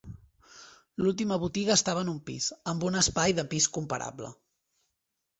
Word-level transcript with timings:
L'última 1.07 1.35
botiga 1.43 1.75
estava 1.79 2.01
en 2.05 2.09
un 2.13 2.17
pis, 2.29 2.47
amb 2.73 2.85
un 2.87 2.97
espai 3.01 3.35
de 3.41 3.45
pis 3.53 3.67
comparable. 3.77 4.33